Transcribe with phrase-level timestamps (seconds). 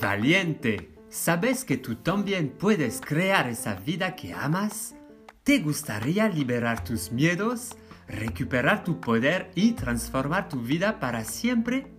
[0.00, 4.94] Valiente, ¿sabes que tú también puedes crear esa vida que amas?
[5.42, 7.70] ¿Te gustaría liberar tus miedos,
[8.06, 11.92] recuperar tu poder y transformar tu vida para siempre?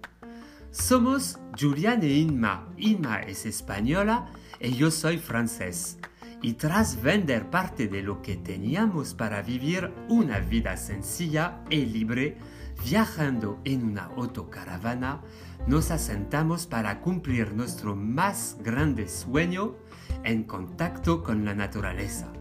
[0.72, 2.70] Somos Julian e Inma.
[2.78, 4.32] Inma es española
[4.62, 5.98] y yo soy francés.
[6.42, 12.38] Y tras vender parte de lo que teníamos para vivir una vida sencilla y libre,
[12.84, 15.22] viajando en una autocaravana,
[15.68, 19.76] nos asentamos para cumplir nuestro más grande sueño
[20.24, 22.32] en contacto con la naturaleza.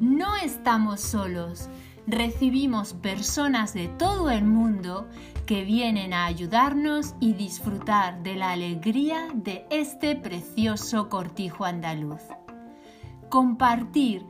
[0.00, 1.68] No estamos solos.
[2.06, 5.06] Recibimos personas de todo el mundo
[5.46, 12.22] que vienen a ayudarnos y disfrutar de la alegría de este precioso cortijo andaluz.
[13.28, 14.24] Compartir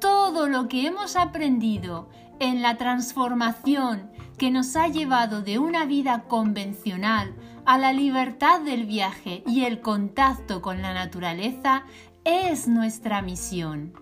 [0.00, 2.08] todo lo que hemos aprendido
[2.40, 8.86] en la transformación que nos ha llevado de una vida convencional a la libertad del
[8.86, 11.84] viaje y el contacto con la naturaleza
[12.24, 13.92] es nuestra misión.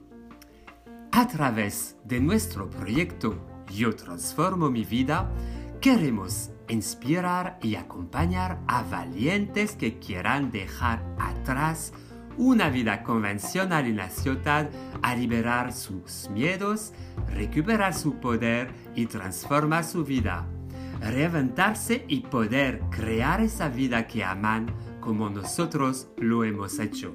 [1.13, 3.39] A través de nuestro proyecto
[3.73, 5.31] Yo Transformo mi vida,
[5.81, 11.93] queremos inspirar y acompañar a valientes que quieran dejar atrás
[12.37, 14.69] una vida convencional en la ciudad
[15.03, 16.93] a liberar sus miedos,
[17.33, 20.47] recuperar su poder y transformar su vida,
[21.01, 24.67] reventarse y poder crear esa vida que aman
[25.01, 27.15] como nosotros lo hemos hecho.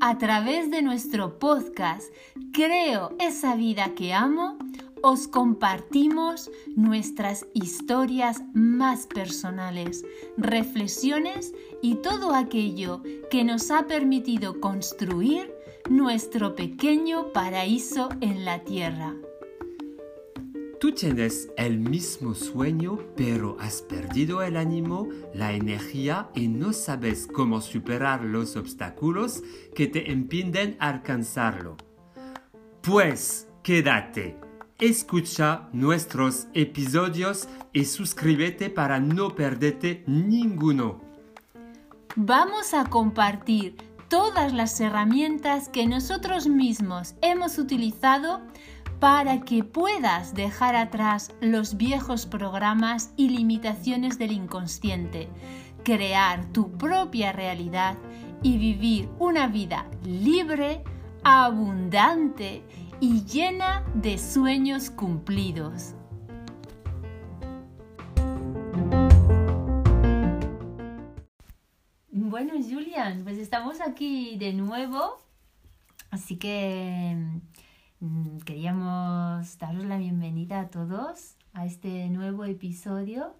[0.00, 2.12] A través de nuestro podcast
[2.52, 4.58] Creo esa vida que amo,
[5.02, 10.04] os compartimos nuestras historias más personales,
[10.36, 15.52] reflexiones y todo aquello que nos ha permitido construir
[15.90, 19.14] nuestro pequeño paraíso en la tierra.
[20.80, 27.28] Tú tienes el mismo sueño, pero has perdido el ánimo, la energía y no sabes
[27.32, 29.44] cómo superar los obstáculos
[29.76, 31.76] que te impiden alcanzarlo.
[32.80, 34.41] Pues quédate
[34.82, 41.00] escucha nuestros episodios y suscríbete para no perderte ninguno.
[42.16, 43.76] Vamos a compartir
[44.08, 48.40] todas las herramientas que nosotros mismos hemos utilizado
[48.98, 55.28] para que puedas dejar atrás los viejos programas y limitaciones del inconsciente,
[55.84, 57.96] crear tu propia realidad
[58.42, 60.82] y vivir una vida libre,
[61.22, 62.64] abundante
[63.02, 65.96] y llena de sueños cumplidos.
[72.12, 75.18] Bueno, Julian, pues estamos aquí de nuevo,
[76.12, 77.16] así que
[77.98, 83.34] mm, queríamos daros la bienvenida a todos a este nuevo episodio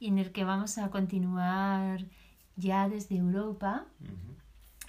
[0.00, 2.06] en el que vamos a continuar
[2.56, 3.84] ya desde Europa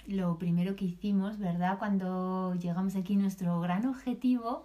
[0.06, 1.78] lo primero que hicimos, ¿verdad?
[1.78, 4.64] Cuando llegamos aquí, nuestro gran objetivo,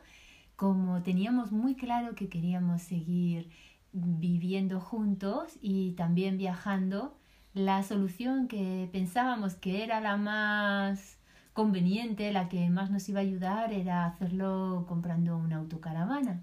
[0.55, 3.49] como teníamos muy claro que queríamos seguir
[3.93, 7.17] viviendo juntos y también viajando,
[7.53, 11.17] la solución que pensábamos que era la más
[11.53, 16.41] conveniente, la que más nos iba a ayudar, era hacerlo comprando una autocaravana.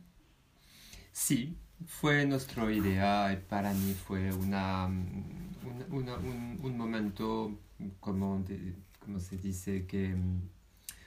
[1.12, 1.56] Sí,
[1.86, 3.42] fue nuestra idea.
[3.48, 7.58] Para mí fue una, un, un, momento
[8.00, 8.74] como de,
[9.08, 10.42] como se dice, que mm,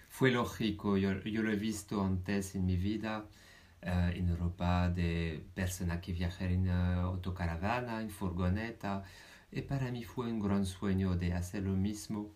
[0.09, 0.97] fue lógico.
[0.97, 3.25] Yo, lo he visto antes en mi vida
[3.83, 9.03] eh, en Europa de personas que viajan en eh, autocaravana, en furgoneta.
[9.51, 12.31] Y para mí fue un gran sueño de hacer lo mismo.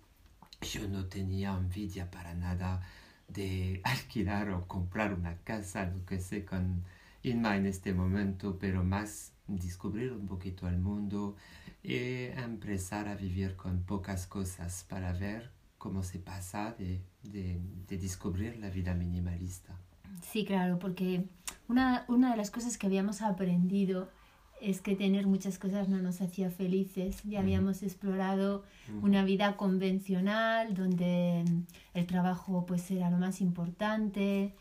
[0.62, 2.82] Yo no tenía envidia para nada
[3.28, 6.84] de alquilar o comprar una casa, lo que sé, con
[7.24, 11.36] Inma en este momento, pero más descubrir un poquito el mundo
[11.82, 15.55] y empezar a vivir con pocas cosas para ver
[15.86, 17.60] cómo se pasa de, de,
[18.00, 19.78] descubrir la vida minimalista.
[20.24, 21.26] Sí, claro, porque
[21.68, 24.10] una, una de las cosas que habíamos aprendido
[24.60, 27.22] es que tener muchas cosas no nos hacía felices.
[27.24, 28.64] Ya habíamos explorado
[29.04, 31.46] una vida convencional donde
[31.94, 34.56] el trabajo pues era lo más importante,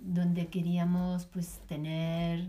[0.00, 2.48] donde queríamos pues tener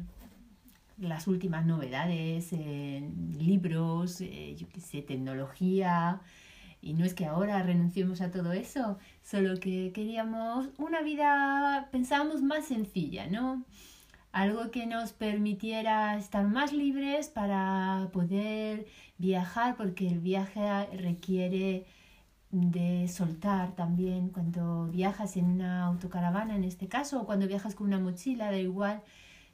[0.97, 6.21] las últimas novedades en libros, eh, yo qué sé, tecnología,
[6.83, 12.41] y no es que ahora renunciemos a todo eso, solo que queríamos una vida, pensábamos
[12.41, 13.63] más sencilla, ¿no?
[14.33, 18.87] Algo que nos permitiera estar más libres para poder
[19.17, 20.61] viajar, porque el viaje
[20.97, 21.85] requiere
[22.51, 27.87] de soltar también cuando viajas en una autocaravana en este caso o cuando viajas con
[27.87, 29.01] una mochila, da igual,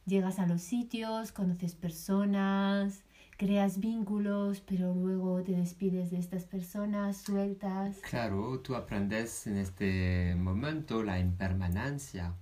[0.06, 3.04] llegas a los sitios, conoces personas,
[3.40, 7.96] creas vínculos, pero luego te despides de estas personas, sueltas.
[8.00, 12.36] Claro, tú aprendes en este momento la impermanencia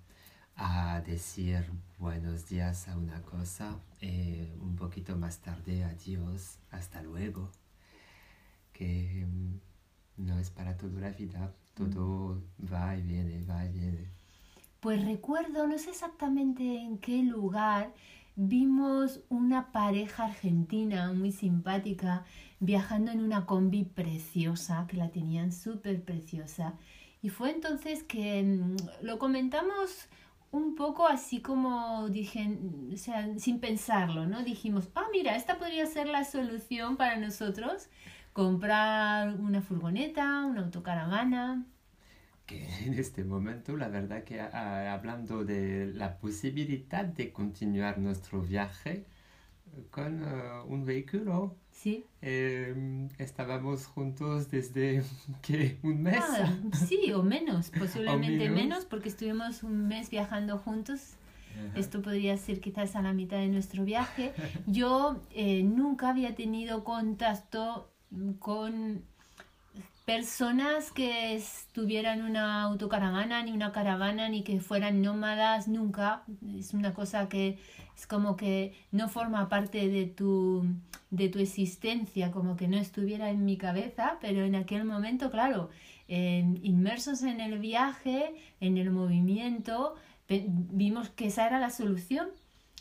[0.55, 1.63] a decir
[1.99, 7.51] buenos días a una cosa y un poquito más tarde adiós, hasta luego,
[8.73, 12.41] que mm, no es para toda la vida, todo
[12.73, 14.07] va y viene, va y viene.
[14.79, 17.93] Pues recuerdo, no sé exactamente en qué lugar,
[18.37, 22.23] vimos una pareja argentina muy simpática
[22.59, 26.75] viajando en una combi preciosa, que la tenían súper preciosa.
[27.21, 30.07] Y fue entonces que mm, lo comentamos
[30.51, 32.59] un poco así como dije,
[32.95, 34.43] sea, sin pensarlo, ¿no?
[34.43, 37.89] Dijimos, ah, mira, esta podría ser la solución para nosotros,
[38.33, 41.65] comprar una furgoneta, una autocaravana.
[42.47, 48.41] Que en este momento, la verdad que ah, hablando de la posibilidad de continuar nuestro
[48.41, 49.05] viaje
[49.91, 52.03] con ah, un vehículo, Sí.
[52.23, 52.73] eh,
[53.19, 55.03] estábamos juntos desde
[55.43, 56.17] que un mes.
[56.19, 56.51] Ah,
[56.87, 58.55] sí, o menos, posiblemente menos.
[58.55, 61.13] menos, porque estuvimos un mes viajando juntos.
[61.69, 61.79] Ajá.
[61.79, 64.31] Esto podría ser quizás a la mitad de nuestro viaje.
[64.67, 67.91] Yo eh, nunca había tenido contacto
[68.39, 69.03] con
[70.07, 76.23] personas que estuvieran una autocaravana, ni una caravana, ni que fueran nómadas, nunca.
[76.57, 77.59] Es una cosa que
[77.93, 80.65] es como que no forma parte de tu,
[81.09, 85.71] de tu existencia, como que no estuviera en mi cabeza, pero en aquel momento, claro,
[86.07, 89.95] eh, inmersos en el viaje, en el movimiento,
[90.29, 92.29] vimos que esa era la solución,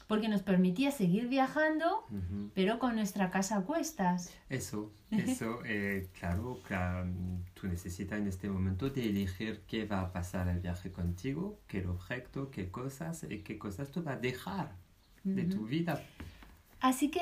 [0.06, 2.50] porque nos permitía seguir viajando, Ujú.
[2.54, 4.32] pero con nuestra casa a cuestas.
[4.48, 7.08] Eso, eso, eh, claro, claro,
[7.54, 11.86] tú necesitas en este momento de elegir qué va a pasar el viaje contigo, qué
[11.86, 14.76] objeto, qué cosas y qué cosas tú vas a dejar
[15.24, 16.02] de tu vida.
[16.80, 17.20] Así que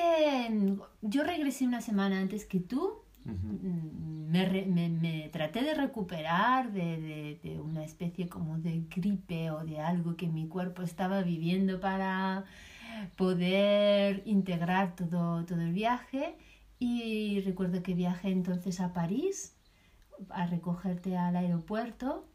[0.51, 3.01] mm, yo regresé una semana antes que tú.
[3.25, 3.33] Ujú.
[3.47, 8.83] Mm, Me, re- me- me traté de recuperar de, de- de una especie como de
[8.93, 12.43] gripe o de algo que mi cuerpo estaba viviendo para
[13.17, 16.35] poder integrar todo, todo el viaje.
[16.79, 19.55] Y recuerdo que viajé entonces a París
[20.29, 22.25] a recogerte al aeropuerto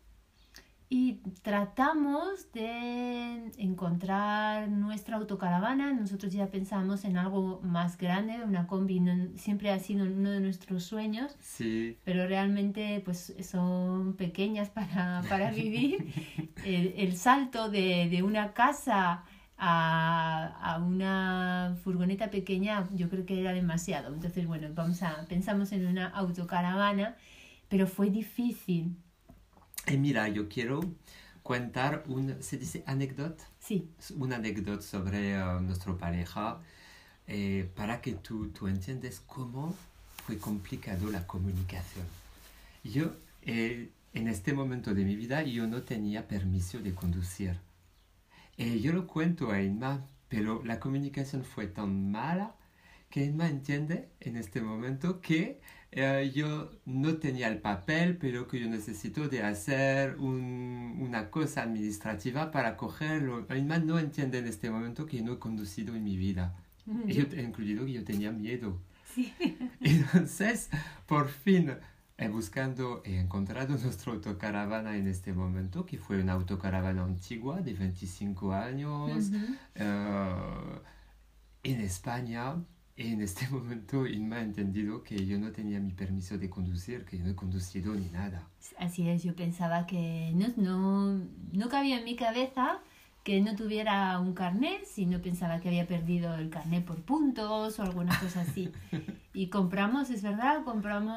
[0.93, 5.93] y tratamos de encontrar nuestra autocaravana.
[5.93, 10.41] Nosotros ya pensamos en algo más grande, una combi, no- siempre ha sido uno de
[10.41, 16.13] nuestros sueños, Sí, pero realmente pues son pequeñas para, para vivir.
[16.65, 19.25] El, el salto de, de una casa
[19.61, 24.15] a, a una furgoneta pequeña yo creo que era demasiado.
[24.15, 27.17] Entonces, bueno, vamos a, pensamos en una autocaravana,
[27.69, 28.97] pero fue difícil.
[29.87, 30.95] y mira, yo quiero
[31.43, 36.61] contar un, se dice anécdota, Sí, una anécdota sobre eh, nuestra pareja
[37.27, 39.77] eh, para que tú, tú entiendas cómo
[40.27, 42.07] fue complicado la comunicación.
[42.85, 47.61] Yo, eh, en este momento de mi vida, yo no tenía permiso de conducir.
[48.61, 52.55] Y yo lo cuento a Inma, pero la comunicación fue tan mala
[53.11, 55.61] que Inma entiende en este momento que
[55.93, 61.63] eh, yo no tenía el papel, pero que yo necesito de hacer un- una cosa
[61.63, 63.47] administrativa para cogerlo.
[63.57, 66.55] Inma no entiende en este momento que yo no he conducido en mi vida.
[67.07, 68.79] Y yo, incluido que yo tenía miedo.
[69.15, 69.33] sí.
[69.83, 70.71] Entonces,
[71.07, 71.73] por fin,
[72.29, 78.53] buscando, he encontrado nuestra autocaravana en este momento, que fue una autocaravana antigua de 25
[78.53, 79.55] años, Ujú.
[79.77, 80.81] eh,
[81.63, 82.57] en España.
[82.97, 87.05] Y en este momento, Inma ha entendido que yo no tenía mi permiso de conducir,
[87.07, 88.47] que yo no he conducido ni nada.
[88.79, 92.81] Así es, yo pensaba que no, no, no cabía en mi cabeza
[93.23, 97.83] que no tuviera un carnet, sino pensaba que había perdido el carnet por puntos o
[97.83, 98.73] alguna cosa así.
[99.33, 101.17] Y compramos, es verdad, compramos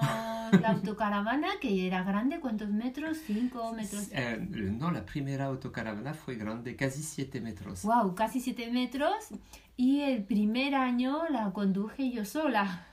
[0.62, 3.18] la autocaravana que era grande, ¿cuántos metros?
[3.26, 4.10] ¿Cinco metros?
[4.12, 7.82] Eh, no, la primera autocaravana fue grande, casi 7 metros.
[7.82, 8.14] ¡Wow!
[8.14, 9.30] Casi siete metros.
[9.78, 12.86] Y el primer año la conduje yo sola.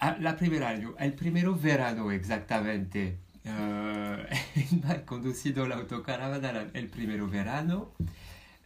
[0.00, 3.18] Ah, la primera año, el primero verano exactamente.
[3.44, 4.26] Eh,
[4.90, 7.92] he conducido la autocaravana el primero verano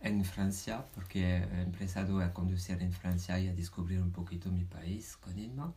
[0.04, 4.64] en Francia, porque he empezado a conducir en Francia y a descubrir un poquito mi
[4.64, 5.73] país con Inma.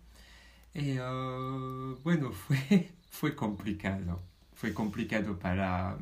[0.73, 4.21] Y eh, bueno, fue, fue complicado.
[4.53, 5.97] Fue complicado para,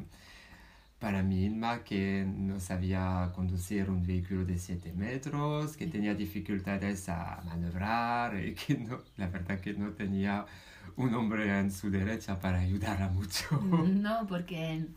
[1.00, 7.08] para mi Inma, que no sabía conducir un vehículo de 7 metros, que tenía dificultades
[7.10, 10.46] a maniobrar y que no, la verdad que no tenía
[10.96, 13.62] un hombre en su derecha para ayudarla mucho.
[13.62, 14.88] No, porque,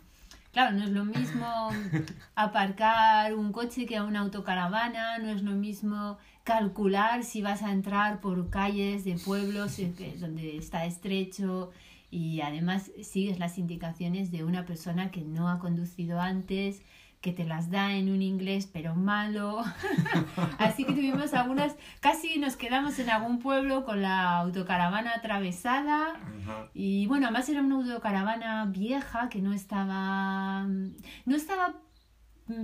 [0.58, 1.68] Claro, no es lo mismo
[2.34, 8.20] aparcar un coche que una autocaravana, no es lo mismo calcular si vas a entrar
[8.20, 9.78] por calles de pueblos
[10.18, 11.70] donde está estrecho
[12.10, 16.82] y además sigues las indicaciones de una persona que no ha conducido antes
[17.20, 19.62] que te las da en un inglés pero malo.
[20.58, 26.14] Así que tuvimos algunas, casi nos quedamos en algún pueblo con la autocaravana atravesada.
[26.74, 31.74] Y bueno, además era una autocaravana vieja que no estaba, no estaba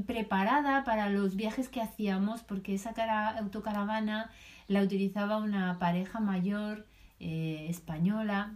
[0.06, 2.94] preparada para los viajes que hacíamos porque esa
[3.38, 4.30] autocaravana
[4.66, 6.86] la utilizaba una pareja mayor
[7.20, 8.54] eh, española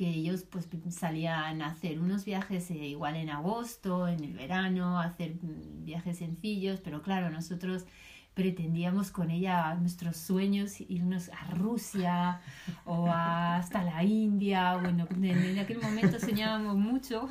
[0.00, 4.98] que ellos pues salían a hacer unos viajes eh, igual en agosto, en el verano,
[4.98, 7.84] a hacer mm, viajes sencillos, pero claro, nosotros
[8.32, 12.40] pretendíamos con ella nuestros sueños irnos a Rusia
[12.86, 17.28] o hasta la India, bueno, en, aquel momento soñábamos mucho.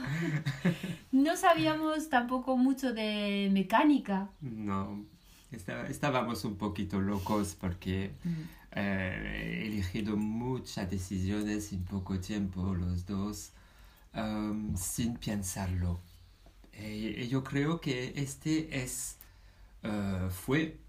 [1.11, 4.29] No sabíamos tampoco mucho de mecánica.
[4.41, 5.05] No,
[5.51, 8.11] estábamos un poquito locos porque...
[8.23, 13.51] Mm eh, elegido muchas decisiones en poco tiempo los dos
[14.15, 15.99] um, sin pensarlo.
[16.73, 19.17] Eh, yo creo que este es,
[19.83, 20.79] uh, fue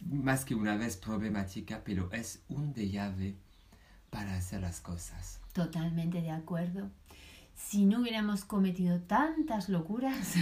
[0.00, 3.34] más que una vez problemática, pero es un de llave
[4.10, 5.40] para hacer las cosas.
[5.52, 6.90] Totalmente de acuerdo.
[7.54, 10.34] Si no hubiéramos cometido tantas locuras,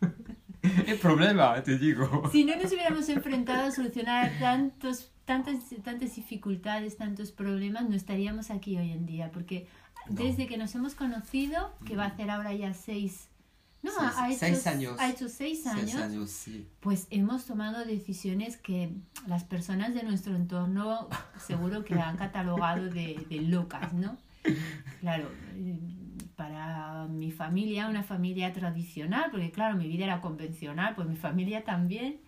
[0.86, 2.28] el problema, te digo.
[2.32, 8.50] Si no nos hubiéramos enfrentado a solucionar tantos, tantas, tantas dificultades, tantos problemas, no estaríamos
[8.50, 9.30] aquí hoy en día.
[9.30, 9.68] Porque
[10.08, 13.28] desde que nos hemos conocido, que va a hacer ahora ya seis...
[13.82, 14.96] No, ha, hecho, seis años.
[14.98, 15.90] Ha hecho seis años.
[15.90, 16.66] Seis años sí.
[16.80, 18.90] Pues hemos tomado decisiones que
[19.28, 21.08] las personas de nuestro entorno
[21.46, 24.16] seguro que han catalogado de, de locas, ¿no?
[25.00, 25.28] Claro,
[26.36, 31.64] para mi familia, una familia tradicional, porque claro, mi vida era convencional, pues mi familia
[31.64, 32.20] también,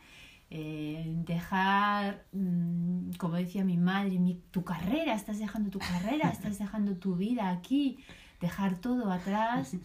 [0.50, 6.58] eh, dejar, mm, como decía mi madre, mi, tu carrera, estás dejando tu carrera, estás
[6.58, 7.98] dejando tu vida aquí,
[8.40, 9.76] dejar todo atrás,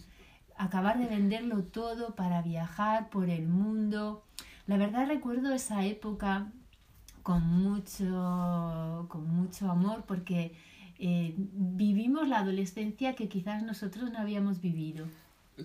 [0.55, 4.23] acabar de venderlo todo para viajar por el mundo.
[4.67, 6.51] La verdad recuerdo esa época
[7.23, 10.55] con mucho, con mucho amor porque
[10.99, 15.07] eh, vivimos la adolescencia que quizás nosotros no habíamos vivido.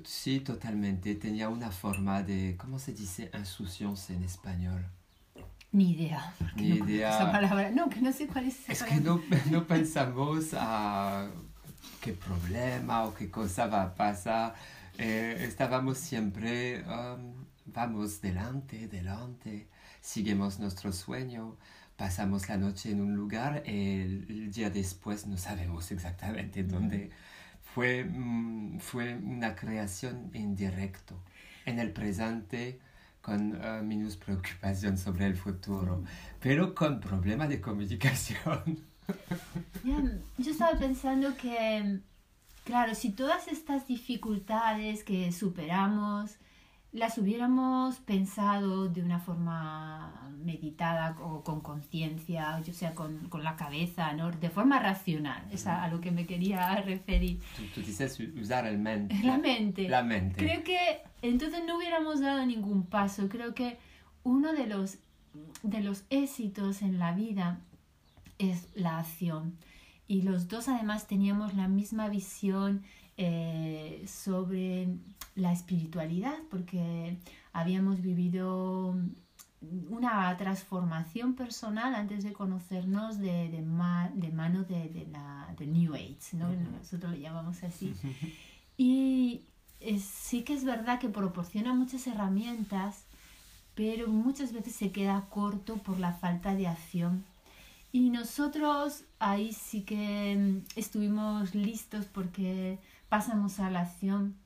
[0.04, 1.14] Sí, totalmente.
[1.14, 4.86] Tenía una forma de, ¿cómo se dice insouciance en español?
[5.72, 6.34] Ni idea.
[6.56, 7.14] Ni no idea.
[7.14, 7.70] Esa palabra.
[7.70, 8.68] No, que no sé cuál es.
[8.68, 11.28] es que no, no pensamos a
[12.00, 14.54] qué problema o qué cosa va a pasar.
[14.96, 19.68] Eh, estábamos siempre, um, vamos delante, delante,
[20.00, 21.56] seguimos nuestro sueño
[21.98, 27.10] pasamos la noche en un lugar y el, día después no sabemos exactamente dónde.
[27.10, 27.10] Mm,
[27.74, 28.04] fue
[29.14, 31.14] una creación en directo,
[31.64, 32.80] en el presente,
[33.20, 36.02] con uh, menos preocupación sobre el futuro,
[36.40, 38.78] pero con problemas de comunicación.
[40.38, 42.00] yo estaba pensando que,
[42.64, 46.36] claro, si todas estas dificultades que superamos,
[46.98, 53.56] las hubiéramos pensado de una forma meditada o con conciencia, o sea, con, con, la
[53.56, 54.30] cabeza, ¿no?
[54.30, 57.40] de forma racional, es a, lo que me quería referir.
[57.74, 59.16] Tú, dices usar el mente.
[59.22, 59.88] La mente.
[59.88, 60.36] La mente.
[60.36, 63.28] Creo que entonces no hubiéramos dado ningún paso.
[63.28, 63.78] Creo que
[64.22, 64.98] uno de los,
[65.62, 67.60] de los éxitos en la vida
[68.38, 69.56] es la acción.
[70.06, 72.82] Y los dos además teníamos la misma visión
[73.18, 74.88] eh, sobre
[75.34, 77.18] la espiritualidad, porque
[77.52, 78.94] habíamos vivido
[79.90, 86.48] una transformación personal antes de conocernos de, de, mano de, la de New Age, ¿no?
[86.78, 87.92] nosotros lo llamamos así.
[88.76, 89.42] Y
[89.98, 93.04] sí que es verdad que proporciona muchas herramientas,
[93.74, 97.24] pero muchas veces se queda corto por la falta de acción.
[97.90, 104.36] Y nosotros ahí sí que estuvimos listos porque pasamos a la acción.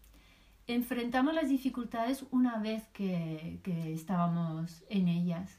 [0.67, 5.59] Enfrentamos las dificultades una vez que, que estábamos en ellas.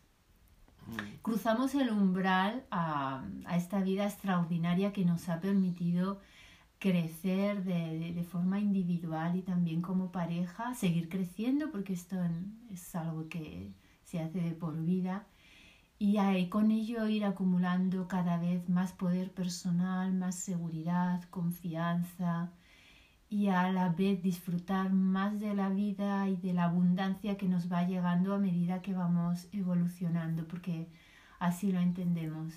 [0.88, 1.22] Mm.
[1.22, 6.22] Cruzamos el umbral a, a, esta vida extraordinaria que nos ha permitido
[6.80, 12.18] crecer de, de, forma individual y también como pareja, seguir creciendo porque esto
[12.72, 13.72] es algo que
[14.04, 15.26] se hace de por vida
[16.06, 22.52] y con ello ir acumulando cada vez más poder personal, más seguridad, confianza,
[23.34, 27.72] y a la vez disfrutar más de la vida y de la abundancia que nos
[27.72, 30.88] va llegando a medida que vamos evolucionando, porque
[31.40, 32.54] así lo entendemos.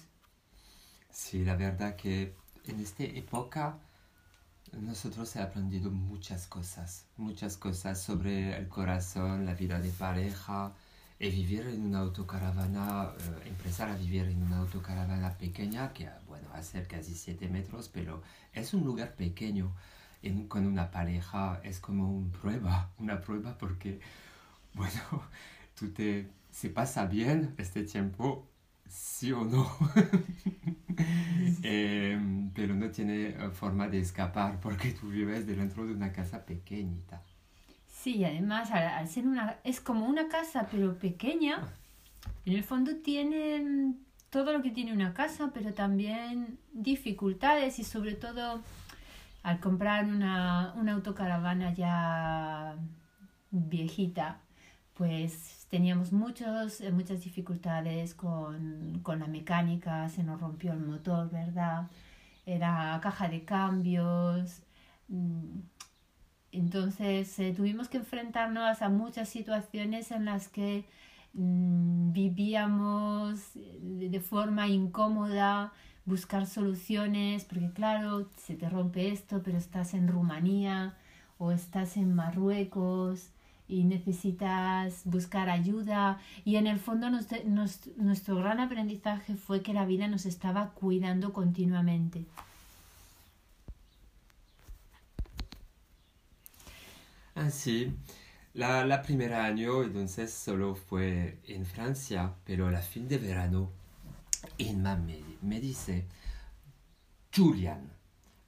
[1.11, 2.35] Sí, la verdad que
[2.67, 3.79] en esta época
[4.73, 10.75] nosotros hemos aprendido muchas cosas, muchas cosas sobre el corazón, la vida de pareja,
[11.19, 16.49] y vivir en una autocaravana, eh, empezar a vivir en una autocaravana pequeña, que bueno,
[16.63, 19.73] ser casi 7 metros, pero es un lugar pequeño.
[20.49, 24.01] Con una pareja es como una prueba, una prueba porque,
[24.75, 25.01] bueno,
[25.79, 28.47] tú te, se pasa bien este tiempo,
[28.89, 29.71] sí o no,
[31.63, 36.45] em, pero no tiene eh, forma de escapar porque tú vives dentro de una casa
[36.45, 37.23] pequeñita.
[37.89, 41.67] Sí, además al, ser una, es como una casa pero pequeña,
[42.45, 43.95] en el fondo tiene
[44.31, 48.63] todo lo que tiene una casa, pero también dificultades y sobre todo
[49.47, 52.77] al comprar una, una autocaravana ya
[53.53, 54.41] viejita,
[54.95, 61.31] pues teníamos muchos, eh, muchas dificultades con, con la mecánica, se nos rompió el motor,
[61.31, 61.89] ¿verdad?
[62.45, 64.63] Era caja de cambios,
[65.09, 65.61] mm,
[66.51, 70.85] entonces eh, tuvimos que enfrentarnos a muchas situaciones en las que
[71.35, 73.79] mm, vivíamos eh,
[74.11, 75.73] de forma incómoda,
[76.07, 80.97] buscar soluciones, porque claro, se te rompe esto, pero estás en Rumanía
[81.39, 83.29] o estás en Marruecos
[83.69, 86.21] y necesitas buscar ayuda.
[86.45, 92.25] Y en el fondo nuestro gran aprendizaje fue que la vida nos estaba cuidando continuamente.
[97.35, 97.93] Ah, sí.
[98.55, 103.71] La, la primera año entonces solo fue en Francia, pero a la fin de verano,
[104.59, 106.07] Inma me, me dice,
[107.35, 107.91] Julian,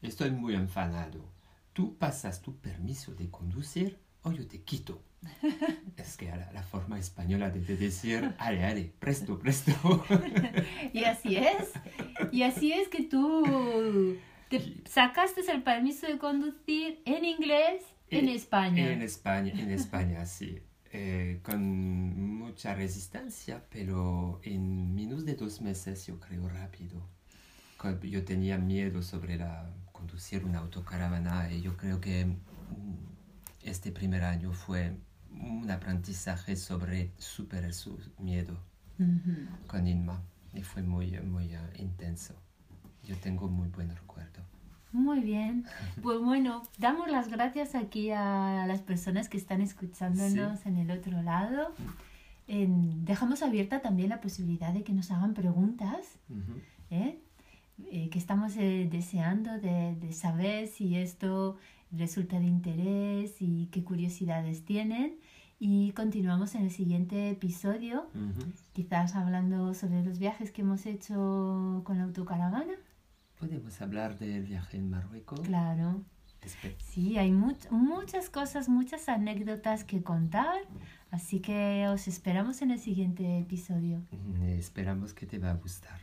[0.02, 1.20] estoy muy enfadado.
[1.72, 5.02] Tú pasas tu permiso de conducir o yo te quito.
[5.96, 9.72] Es que la, la forma española de, decir, ale, ale, presto, presto.
[10.92, 11.72] y así es.
[12.30, 14.16] Y así es que tú
[14.48, 18.92] te sacaste el permiso de conducir en inglés en España.
[18.92, 20.58] En España, en España, sí.
[20.92, 22.07] Eh, con
[22.58, 27.00] mucha resistencia, pero en menos de dos meses yo creo rápido.
[28.02, 32.34] Yo tenía miedo sobre la, conducir una autocaravana y yo creo que mm,
[33.62, 34.96] este primer año fue
[35.30, 38.58] un aprendizaje sobre superar su miedo
[39.68, 40.20] con Inma
[40.52, 42.34] y fue muy, muy uh, intenso.
[43.04, 44.42] Yo tengo muy buen recuerdo.
[44.90, 45.64] Muy bien.
[46.02, 51.22] Pues bueno, damos las gracias aquí a las personas que están escuchándonos en el otro
[51.22, 51.72] lado.
[52.48, 56.18] Dejamos abierta también la posibilidad de que nos hagan preguntas,
[56.90, 57.20] ¿eh?
[57.92, 61.56] Eh, que estamos eh, deseando de, de, saber si esto
[61.92, 65.16] resulta de interés y qué curiosidades tienen.
[65.60, 68.08] Y continuamos en el siguiente episodio,
[68.72, 72.74] quizás hablando sobre los viajes que hemos hecho con la autocaravana.
[73.38, 75.40] ¿Podemos hablar del viaje en Marruecos?
[75.40, 76.04] Claro.
[76.78, 80.58] Sí, hay muchas cosas, muchas anécdotas que contar,
[81.10, 84.02] así que os esperamos en el siguiente episodio.
[84.58, 86.00] Esperamos que te va a gustar.